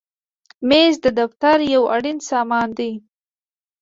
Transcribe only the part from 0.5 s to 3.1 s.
مېز د دفتر یو اړین سامان دی.